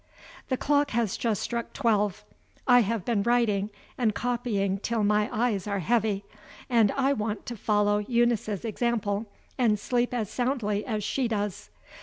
The 0.49 0.57
clock 0.57 0.89
has 0.97 1.15
just 1.15 1.43
struck 1.43 1.73
twelve. 1.73 2.25
I 2.67 2.79
have 2.79 3.05
been 3.05 3.21
writing 3.21 3.69
and 3.99 4.15
copying 4.15 4.79
till 4.79 5.03
my 5.03 5.29
eyes 5.31 5.67
are 5.67 5.77
heavy, 5.77 6.25
and 6.71 6.91
I 6.93 7.13
want 7.13 7.45
to 7.45 7.55
follow 7.55 7.99
Eunice's 7.99 8.65
example 8.65 9.27
and 9.59 9.77
sleep 9.77 10.11
as 10.11 10.27
soundly 10.31 10.83
as 10.87 11.03
she 11.03 11.27
does. 11.27 11.69